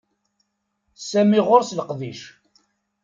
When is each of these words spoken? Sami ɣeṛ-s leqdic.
Sami 1.09 1.39
ɣeṛ-s 1.47 1.75
leqdic. 1.77 2.21